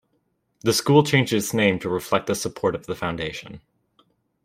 [0.61, 3.61] The school changed its name to reflect the support of the Foundation.